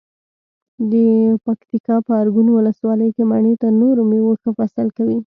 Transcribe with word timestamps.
د 0.91 0.93
پکتیکا 1.45 1.95
په 2.05 2.11
ارګون 2.21 2.47
ولسوالۍ 2.51 3.09
کې 3.15 3.23
مڼې 3.31 3.53
تر 3.61 3.71
نورو 3.81 4.01
مېوو 4.11 4.33
ښه 4.41 4.49
فصل 4.57 4.87
کوي. 4.97 5.17